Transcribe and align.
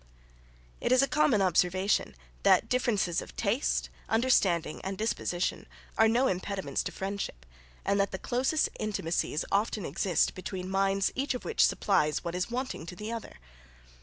It 0.79 0.91
is 0.91 1.03
a 1.03 1.07
common 1.07 1.43
observation 1.43 2.15
that 2.41 2.67
differences 2.67 3.21
of 3.21 3.35
taste, 3.37 3.89
understanding, 4.09 4.81
and 4.83 4.97
disposition, 4.97 5.67
are 5.95 6.07
no 6.07 6.25
impediments 6.25 6.81
to 6.85 6.91
friendship, 6.91 7.45
and 7.85 7.99
that 7.99 8.09
the 8.09 8.17
closest 8.17 8.69
intimacies 8.79 9.45
often 9.51 9.85
exist 9.85 10.33
between 10.33 10.71
minds 10.71 11.11
each 11.13 11.35
of 11.35 11.45
which 11.45 11.67
supplies 11.67 12.23
what 12.23 12.33
is 12.33 12.49
wanting 12.49 12.87
to 12.87 12.95
the 12.95 13.11
other. 13.11 13.35